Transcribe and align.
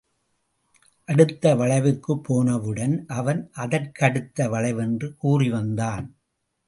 அடுத்த 1.09 1.55
வளைவுக்குப் 1.55 2.23
போனவுடன், 2.23 3.05
அவன் 3.07 3.51
அதற்கடுத்த 3.57 4.49
வளைவென்று 4.49 5.17
கூறி 5.17 5.49
வந்தான். 5.49 6.07